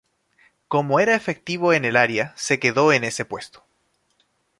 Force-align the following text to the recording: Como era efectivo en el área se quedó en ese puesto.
Como 0.67 0.99
era 0.99 1.13
efectivo 1.13 1.73
en 1.73 1.85
el 1.85 1.95
área 1.95 2.33
se 2.35 2.57
quedó 2.59 2.91
en 2.91 3.03
ese 3.03 3.23
puesto. 3.23 3.63